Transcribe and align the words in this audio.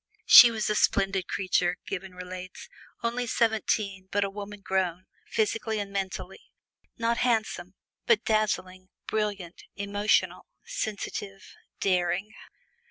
"She 0.25 0.49
was 0.49 0.67
a 0.67 0.73
splendid 0.73 1.27
creature," 1.27 1.77
Gibbon 1.85 2.15
relates; 2.15 2.67
"only 3.03 3.27
seventeen, 3.27 4.07
but 4.09 4.23
a 4.23 4.31
woman 4.31 4.61
grown, 4.61 5.05
physically 5.27 5.77
and 5.77 5.91
mentally; 5.93 6.49
not 6.97 7.19
handsome, 7.19 7.75
but 8.07 8.25
dazzling, 8.25 8.89
brilliant, 9.05 9.61
emotional, 9.75 10.47
sensitive, 10.65 11.53
daring!" 11.79 12.33